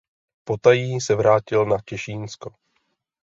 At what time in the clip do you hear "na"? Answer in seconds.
1.65-1.77